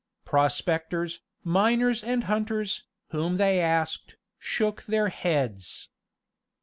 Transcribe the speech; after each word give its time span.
Prospectors, 0.25 1.19
miners 1.43 2.03
and 2.03 2.23
hunters, 2.23 2.85
whom 3.09 3.35
they 3.35 3.59
asked, 3.59 4.15
shook 4.39 4.83
their 4.85 5.09
heads. 5.09 5.89